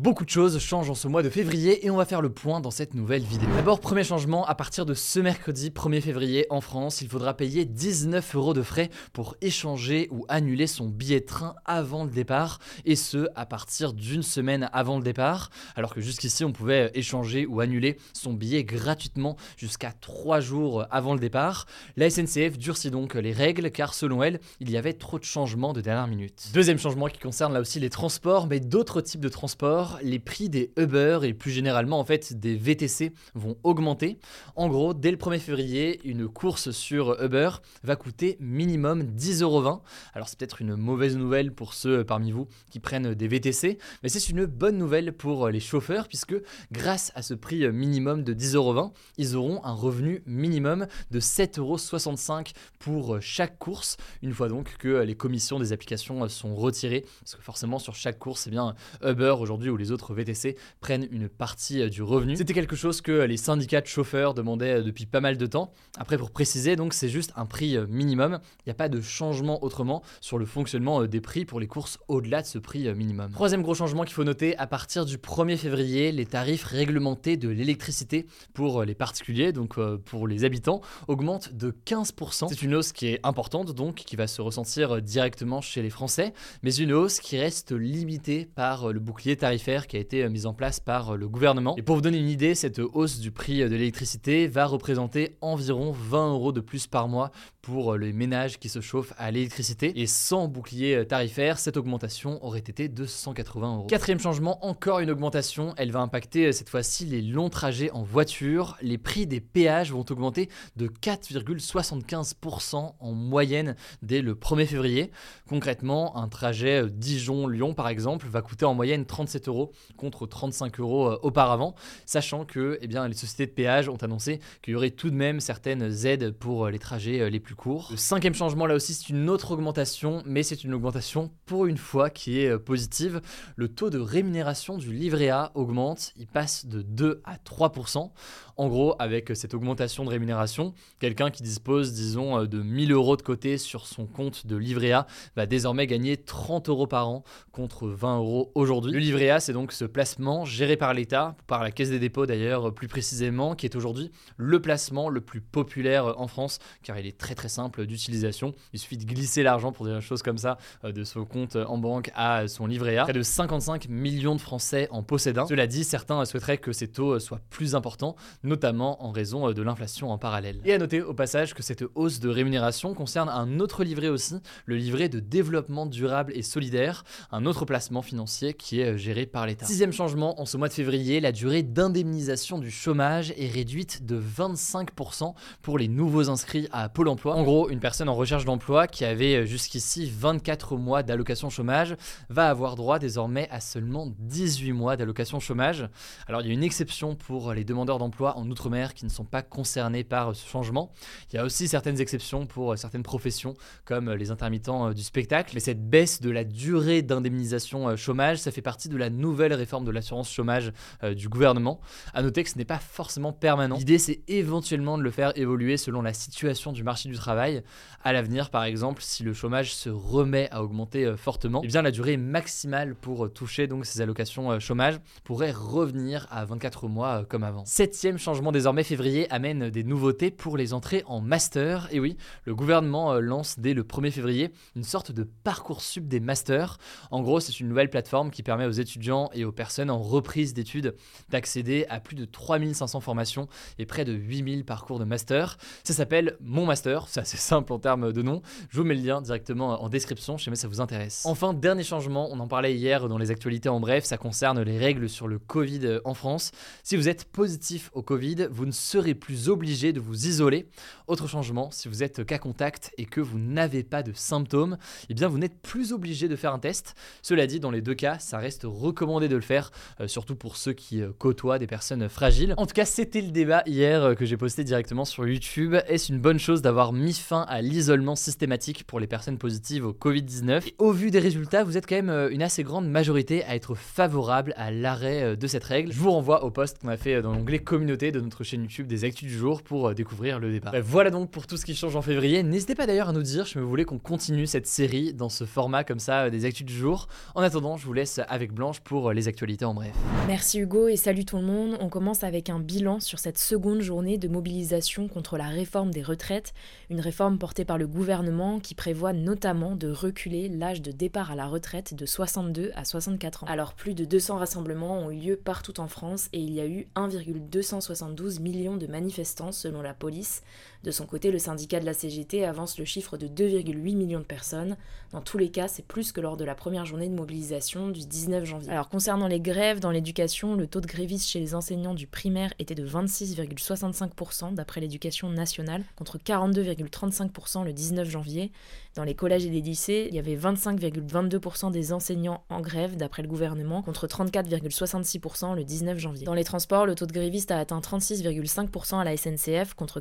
[0.00, 2.62] Beaucoup de choses changent en ce mois de février et on va faire le point
[2.62, 3.50] dans cette nouvelle vidéo.
[3.54, 7.66] D'abord, premier changement, à partir de ce mercredi 1er février en France, il faudra payer
[7.66, 12.60] 19 euros de frais pour échanger ou annuler son billet de train avant le départ
[12.86, 17.44] et ce à partir d'une semaine avant le départ, alors que jusqu'ici on pouvait échanger
[17.44, 21.66] ou annuler son billet gratuitement jusqu'à 3 jours avant le départ.
[21.98, 25.74] La SNCF durcit donc les règles car selon elle, il y avait trop de changements
[25.74, 26.52] de dernière minute.
[26.54, 30.48] Deuxième changement qui concerne là aussi les transports, mais d'autres types de transports les prix
[30.48, 34.18] des Uber et plus généralement en fait des VTC vont augmenter.
[34.56, 37.50] En gros, dès le 1er février, une course sur Uber
[37.82, 39.80] va coûter minimum 10,20€.
[40.14, 44.08] Alors c'est peut-être une mauvaise nouvelle pour ceux parmi vous qui prennent des VTC, mais
[44.08, 46.34] c'est une bonne nouvelle pour les chauffeurs puisque
[46.72, 53.20] grâce à ce prix minimum de 10,20€, ils auront un revenu minimum de 7,65€ pour
[53.20, 57.78] chaque course, une fois donc que les commissions des applications sont retirées, parce que forcément
[57.78, 61.88] sur chaque course, eh bien Uber aujourd'hui ou les autres VTC prennent une partie euh,
[61.88, 62.36] du revenu.
[62.36, 65.72] C'était quelque chose que les syndicats de chauffeurs demandaient euh, depuis pas mal de temps.
[65.98, 68.38] Après, pour préciser, donc c'est juste un prix euh, minimum.
[68.60, 71.98] Il n'y a pas de changement autrement sur le fonctionnement des prix pour les courses
[72.08, 73.32] au-delà de ce prix minimum.
[73.32, 77.48] Troisième gros changement qu'il faut noter, à partir du 1er février, les tarifs réglementés de
[77.48, 82.48] l'électricité pour les particuliers, donc pour les habitants, augmentent de 15%.
[82.48, 86.34] C'est une hausse qui est importante, donc qui va se ressentir directement chez les Français,
[86.62, 90.46] mais une hausse qui reste limitée par le bouclier tarifaire qui a été euh, mise
[90.46, 91.76] en place par euh, le gouvernement.
[91.76, 95.36] Et pour vous donner une idée, cette hausse du prix euh, de l'électricité va représenter
[95.40, 97.30] environ 20 euros de plus par mois
[97.62, 100.00] pour les ménages qui se chauffent à l'électricité.
[100.00, 103.86] Et sans bouclier tarifaire, cette augmentation aurait été de 180 euros.
[103.86, 105.74] Quatrième changement, encore une augmentation.
[105.76, 108.78] Elle va impacter cette fois-ci les longs trajets en voiture.
[108.80, 115.10] Les prix des péages vont augmenter de 4,75% en moyenne dès le 1er février.
[115.46, 119.59] Concrètement, un trajet Dijon-Lyon par exemple va coûter en moyenne 37 euros
[119.96, 121.74] contre 35 euros euh, auparavant,
[122.06, 125.14] sachant que eh bien, les sociétés de péage ont annoncé qu'il y aurait tout de
[125.14, 127.88] même certaines aides pour euh, les trajets euh, les plus courts.
[127.90, 131.78] Le cinquième changement, là aussi, c'est une autre augmentation, mais c'est une augmentation pour une
[131.78, 133.20] fois qui est positive.
[133.56, 138.10] Le taux de rémunération du livret A augmente, il passe de 2 à 3%.
[138.56, 143.22] En gros, avec cette augmentation de rémunération, quelqu'un qui dispose, disons, de 1000 euros de
[143.22, 147.88] côté sur son compte de livret A va désormais gagner 30 euros par an contre
[147.88, 148.92] 20 euros aujourd'hui.
[148.92, 152.26] Le livret A, c'est donc ce placement géré par l'État, par la Caisse des dépôts
[152.26, 157.06] d'ailleurs plus précisément, qui est aujourd'hui le placement le plus populaire en France, car il
[157.06, 158.54] est très très simple d'utilisation.
[158.72, 161.56] Il suffit de glisser l'argent, pour dire une chose comme ça, euh, de son compte
[161.56, 163.04] en banque à son livret A.
[163.04, 165.46] Près de 55 millions de Français en possèdent un.
[165.46, 169.62] Cela dit, certains souhaiteraient que ces taux soient plus importants, notamment en raison euh, de
[169.62, 170.60] l'inflation en parallèle.
[170.64, 174.40] Et à noter au passage que cette hausse de rémunération concerne un autre livret aussi,
[174.66, 179.26] le livret de développement durable et solidaire, un autre placement financier qui est euh, géré
[179.26, 179.66] par l'État.
[179.66, 184.20] Sixième changement, en ce mois de février, la durée d'indemnisation du chômage est réduite de
[184.20, 187.34] 25% pour les nouveaux inscrits à Pôle Emploi.
[187.34, 191.96] En gros, une personne en recherche d'emploi qui avait euh, jusqu'ici 24 mois d'allocation chômage
[192.28, 195.88] va avoir droit désormais à seulement 18 mois d'allocation chômage.
[196.26, 199.24] Alors il y a une exception pour les demandeurs d'emploi en Outre-mer qui ne sont
[199.24, 200.92] pas concernés par ce changement.
[201.32, 205.52] Il y a aussi certaines exceptions pour certaines professions comme les intermittents euh, du spectacle.
[205.54, 209.52] Mais cette baisse de la durée d'indemnisation euh, chômage, ça fait partie de la nouvelle
[209.52, 210.72] réforme de l'assurance chômage
[211.02, 211.80] euh, du gouvernement.
[212.14, 213.76] À noter que ce n'est pas forcément permanent.
[213.76, 217.62] L'idée, c'est éventuellement de le faire évoluer selon la situation du marché du travail.
[218.02, 221.90] À l'avenir, par exemple, si le chômage se remet à augmenter fortement, eh bien la
[221.90, 227.64] durée maximale pour toucher donc ces allocations chômage pourrait revenir à 24 mois comme avant.
[227.66, 231.88] Septième changement désormais février amène des nouveautés pour les entrées en master.
[231.90, 236.20] Et oui, le gouvernement lance dès le 1er février une sorte de parcours sub des
[236.20, 236.78] masters.
[237.10, 240.54] En gros, c'est une nouvelle plateforme qui permet aux étudiants et aux personnes en reprise
[240.54, 240.94] d'études
[241.28, 243.48] d'accéder à plus de 3500 formations
[243.78, 245.56] et près de 8000 parcours de master.
[245.84, 248.42] Ça s'appelle Mon Master, c'est assez simple en termes de nom.
[248.68, 251.22] Je vous mets le lien directement en description si ça vous intéresse.
[251.24, 254.78] Enfin, dernier changement, on en parlait hier dans les actualités en bref, ça concerne les
[254.78, 256.52] règles sur le Covid en France.
[256.82, 260.68] Si vous êtes positif au Covid, vous ne serez plus obligé de vous isoler.
[261.06, 264.78] Autre changement, si vous êtes cas contact et que vous n'avez pas de symptômes,
[265.08, 266.94] eh bien vous n'êtes plus obligé de faire un test.
[267.22, 269.70] Cela dit, dans les deux cas, ça reste recommandé de le faire,
[270.00, 272.54] euh, surtout pour ceux qui euh, côtoient des personnes fragiles.
[272.58, 275.74] En tout cas, c'était le débat hier euh, que j'ai posté directement sur YouTube.
[275.88, 279.92] Est-ce une bonne chose d'avoir mis fin à l'isolement systématique pour les personnes positives au
[279.92, 283.74] Covid-19 Au vu des résultats, vous êtes quand même une assez grande majorité à être
[283.74, 285.92] favorable à l'arrêt de cette règle.
[285.92, 288.86] Je vous renvoie au post qu'on a fait dans l'onglet communauté de notre chaîne YouTube
[288.86, 290.72] des actus du jour pour découvrir le débat.
[290.82, 292.42] voilà donc pour tout ce qui change en février.
[292.42, 295.44] N'hésitez pas d'ailleurs à nous dire si vous voulez qu'on continue cette série dans ce
[295.44, 297.08] format comme ça des actus du jour.
[297.34, 299.94] En attendant, je vous laisse avec Blanche pour les actualités en bref.
[300.26, 301.78] Merci Hugo et salut tout le monde.
[301.80, 306.02] On commence avec un bilan sur cette seconde journée de mobilisation contre la réforme des
[306.02, 306.54] retraites,
[306.90, 311.36] une réforme portée par le gouvernement qui prévoit notamment de reculer l'âge de départ à
[311.36, 313.46] la retraite de 62 à 64 ans.
[313.46, 316.66] Alors plus de 200 rassemblements ont eu lieu partout en France et il y a
[316.66, 320.42] eu 1,272 millions de manifestants selon la police.
[320.82, 324.24] De son côté, le syndicat de la CGT avance le chiffre de 2,8 millions de
[324.24, 324.78] personnes.
[325.12, 328.06] Dans tous les cas, c'est plus que lors de la première journée de mobilisation du
[328.06, 328.70] 19 janvier.
[328.70, 332.54] Alors concernant les grèves dans l'éducation, le taux de grévistes chez les enseignants du primaire
[332.58, 338.50] était de 26,65% d'après l'éducation nationale, contre 42,35% le 19 janvier.
[338.94, 343.22] Dans les collèges et les lycées, il y avait 25,22% des enseignants en grève d'après
[343.22, 346.24] le gouvernement, contre 34,66% le 19 janvier.
[346.24, 350.00] Dans les transports, le taux de grévistes a atteint 36,5% à la SNCF, contre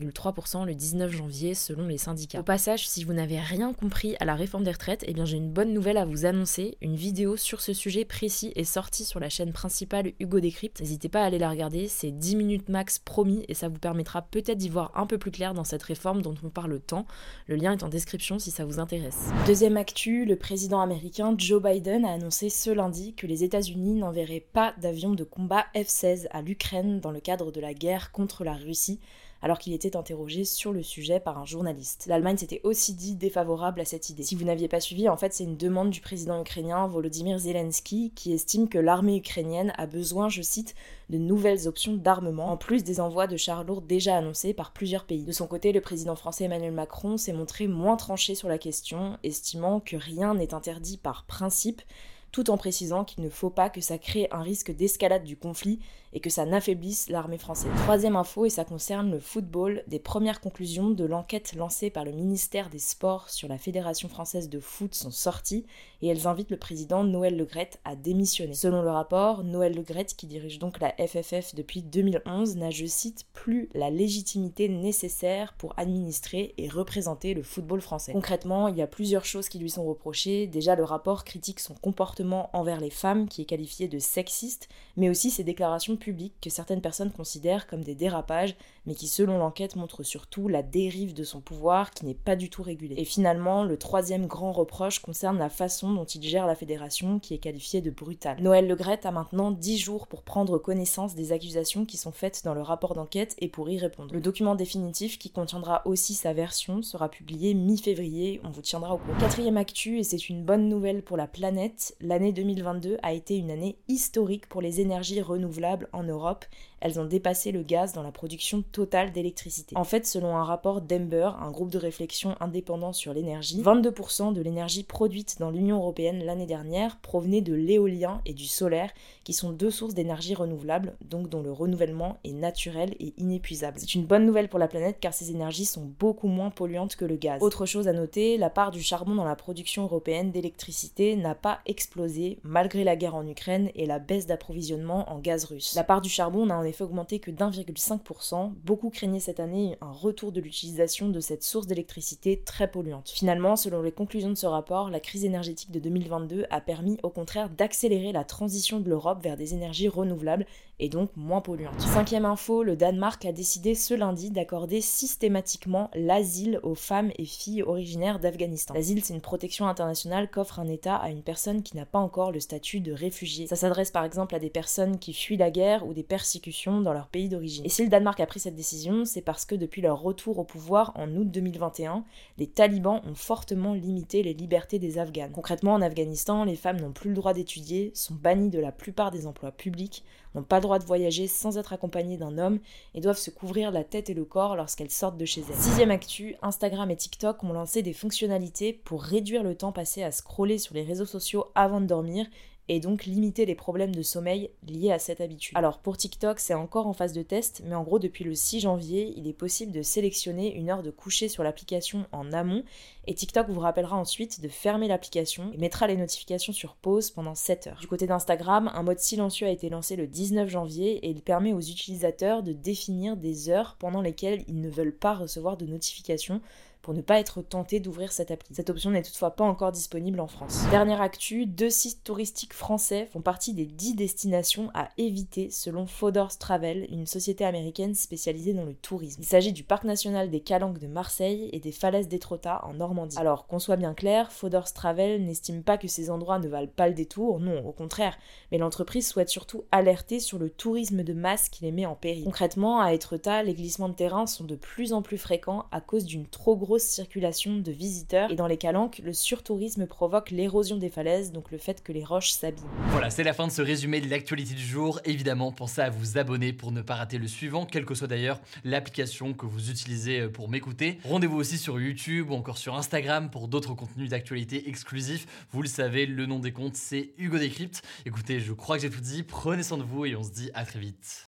[0.00, 2.40] 46,3% le 19 janvier selon les syndicats.
[2.40, 5.36] Au passage, si vous n'avez rien compris à la réforme des retraites, eh bien j'ai
[5.36, 6.76] une bonne nouvelle à vous annoncer.
[6.80, 10.80] Une vidéo sur ce sujet précis est sortie sur la chaîne principale Hugo Décrypte.
[10.80, 14.22] N'hésitez pas à aller la regarder, c'est 10 minutes max promis et ça vous permettra
[14.22, 17.06] peut-être d'y voir un peu plus clair dans cette réforme dont on parle tant.
[17.46, 19.28] Le lien est en description si ça vous intéresse.
[19.46, 24.46] Deuxième actu, le président américain Joe Biden a annoncé ce lundi que les États-Unis n'enverraient
[24.52, 28.54] pas d'avions de combat F-16 à l'Ukraine dans le cadre de la guerre contre la
[28.54, 29.00] Russie
[29.42, 32.06] alors qu'il était interrogé sur le sujet par un journaliste.
[32.06, 34.22] L'Allemagne s'était aussi dit défavorable à cette idée.
[34.22, 38.12] Si vous n'aviez pas suivi, en fait, c'est une demande du président ukrainien Volodymyr Zelensky
[38.14, 40.74] qui estime que l'armée ukrainienne a besoin, je cite,
[41.08, 45.04] de nouvelles options d'armement, en plus des envois de chars lourds déjà annoncés par plusieurs
[45.04, 45.24] pays.
[45.24, 49.18] De son côté, le président français Emmanuel Macron s'est montré moins tranché sur la question,
[49.24, 51.82] estimant que rien n'est interdit par principe,
[52.32, 55.80] tout en précisant qu'il ne faut pas que ça crée un risque d'escalade du conflit
[56.12, 57.70] et que ça n'affaiblisse l'armée française.
[57.84, 62.12] Troisième info, et ça concerne le football, des premières conclusions de l'enquête lancée par le
[62.12, 65.66] ministère des Sports sur la Fédération française de foot sont sorties
[66.02, 68.54] et elles invitent le président Noël Legrette à démissionner.
[68.54, 73.26] Selon le rapport, Noël Legrette, qui dirige donc la FFF depuis 2011, n'a, je cite,
[73.32, 78.12] plus la légitimité nécessaire pour administrer et représenter le football français.
[78.12, 80.46] Concrètement, il y a plusieurs choses qui lui sont reprochées.
[80.48, 82.19] Déjà, le rapport critique son comportement
[82.52, 86.80] envers les femmes, qui est qualifié de sexiste, mais aussi ses déclarations publiques que certaines
[86.80, 88.56] personnes considèrent comme des dérapages,
[88.86, 92.50] mais qui selon l'enquête montrent surtout la dérive de son pouvoir qui n'est pas du
[92.50, 92.94] tout régulé.
[92.98, 97.34] Et finalement, le troisième grand reproche concerne la façon dont il gère la fédération, qui
[97.34, 98.40] est qualifiée de brutale.
[98.40, 102.54] Noël Legrette a maintenant 10 jours pour prendre connaissance des accusations qui sont faites dans
[102.54, 104.12] le rapport d'enquête et pour y répondre.
[104.12, 108.98] Le document définitif, qui contiendra aussi sa version, sera publié mi-février, on vous tiendra au
[108.98, 109.18] courant.
[109.18, 113.52] Quatrième actu, et c'est une bonne nouvelle pour la planète, l'année 2022 a été une
[113.52, 116.44] année historique pour les énergies renouvelables en Europe
[116.80, 119.76] elles ont dépassé le gaz dans la production totale d'électricité.
[119.76, 124.40] En fait, selon un rapport d'Ember, un groupe de réflexion indépendant sur l'énergie, 22% de
[124.40, 128.90] l'énergie produite dans l'Union européenne l'année dernière provenait de l'éolien et du solaire,
[129.24, 133.78] qui sont deux sources d'énergie renouvelable, donc dont le renouvellement est naturel et inépuisable.
[133.78, 137.04] C'est une bonne nouvelle pour la planète car ces énergies sont beaucoup moins polluantes que
[137.04, 137.42] le gaz.
[137.42, 141.60] Autre chose à noter, la part du charbon dans la production européenne d'électricité n'a pas
[141.66, 141.99] explosé
[142.42, 145.74] malgré la guerre en Ukraine et la baisse d'approvisionnement en gaz russe.
[145.74, 148.52] La part du charbon n'a en effet augmenté que d'1,5%.
[148.64, 153.10] Beaucoup craignaient cette année un retour de l'utilisation de cette source d'électricité très polluante.
[153.10, 157.10] Finalement, selon les conclusions de ce rapport, la crise énergétique de 2022 a permis au
[157.10, 160.46] contraire d'accélérer la transition de l'Europe vers des énergies renouvelables
[160.78, 161.80] et donc moins polluantes.
[161.80, 167.62] Cinquième info, le Danemark a décidé ce lundi d'accorder systématiquement l'asile aux femmes et filles
[167.62, 168.74] originaires d'Afghanistan.
[168.74, 172.32] L'asile, c'est une protection internationale qu'offre un État à une personne qui n'a pas encore
[172.32, 173.46] le statut de réfugié.
[173.46, 176.92] Ça s'adresse par exemple à des personnes qui fuient la guerre ou des persécutions dans
[176.92, 177.64] leur pays d'origine.
[177.64, 180.44] Et si le Danemark a pris cette décision, c'est parce que depuis leur retour au
[180.44, 182.04] pouvoir en août 2021,
[182.38, 185.30] les talibans ont fortement limité les libertés des Afghans.
[185.32, 189.10] Concrètement, en Afghanistan, les femmes n'ont plus le droit d'étudier, sont bannies de la plupart
[189.10, 190.04] des emplois publics,
[190.34, 192.60] n'ont pas le droit de voyager sans être accompagnées d'un homme
[192.94, 195.56] et doivent se couvrir la tête et le corps lorsqu'elles sortent de chez elles.
[195.56, 200.12] Sixième actu, Instagram et TikTok ont lancé des fonctionnalités pour réduire le temps passé à
[200.12, 202.26] scroller sur les réseaux sociaux avant de dormir
[202.68, 205.58] et donc limiter les problèmes de sommeil liés à cette habitude.
[205.58, 208.60] Alors pour TikTok, c'est encore en phase de test, mais en gros depuis le 6
[208.60, 212.62] janvier, il est possible de sélectionner une heure de coucher sur l'application en amont
[213.10, 217.34] et TikTok vous rappellera ensuite de fermer l'application et mettra les notifications sur pause pendant
[217.34, 217.78] 7 heures.
[217.80, 221.52] Du côté d'Instagram, un mode silencieux a été lancé le 19 janvier et il permet
[221.52, 226.40] aux utilisateurs de définir des heures pendant lesquelles ils ne veulent pas recevoir de notifications
[226.82, 228.54] pour ne pas être tenté d'ouvrir cette appli.
[228.54, 230.62] Cette option n'est toutefois pas encore disponible en France.
[230.70, 236.38] Dernière actu, deux sites touristiques français font partie des 10 destinations à éviter selon Fodor's
[236.38, 239.20] Travel, une société américaine spécialisée dans le tourisme.
[239.22, 242.99] Il s'agit du parc national des Calanques de Marseille et des falaises d'Étretat en Normandie.
[243.16, 246.88] Alors qu'on soit bien clair, Fodor's Travel n'estime pas que ces endroits ne valent pas
[246.88, 248.16] le détour, non, au contraire,
[248.50, 252.24] mais l'entreprise souhaite surtout alerter sur le tourisme de masse qui les met en péril.
[252.24, 256.04] Concrètement, à Étretat, les glissements de terrain sont de plus en plus fréquents à cause
[256.04, 260.90] d'une trop grosse circulation de visiteurs et dans les calanques, le surtourisme provoque l'érosion des
[260.90, 262.68] falaises, donc le fait que les roches s'abîment.
[262.88, 265.00] Voilà, c'est la fin de ce résumé de l'actualité du jour.
[265.04, 268.40] Évidemment, pensez à vous abonner pour ne pas rater le suivant, quelle que soit d'ailleurs
[268.64, 270.98] l'application que vous utilisez pour m'écouter.
[271.04, 275.26] Rendez-vous aussi sur YouTube ou encore sur Instagram pour d'autres contenus d'actualité exclusifs.
[275.52, 277.82] Vous le savez, le nom des comptes, c'est Hugo Décrypte.
[278.06, 279.22] Écoutez, je crois que j'ai tout dit.
[279.22, 281.29] Prenez soin de vous et on se dit à très vite.